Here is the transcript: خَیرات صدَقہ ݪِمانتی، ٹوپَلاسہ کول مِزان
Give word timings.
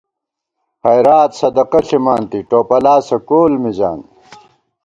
خَیرات 0.81 1.31
صدَقہ 1.39 1.79
ݪِمانتی، 1.87 2.39
ٹوپَلاسہ 2.49 3.17
کول 3.27 3.53
مِزان 3.63 3.99